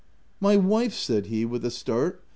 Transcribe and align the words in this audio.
"My 0.47 0.57
wife!" 0.57 0.93
said 0.95 1.27
he, 1.27 1.45
with 1.45 1.63
a 1.63 1.69
start. 1.69 2.23